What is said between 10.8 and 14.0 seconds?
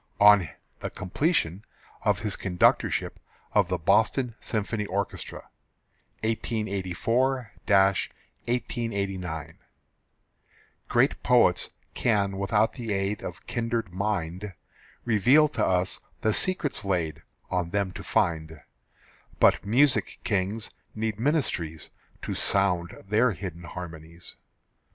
Great poets can without the aid Of kindred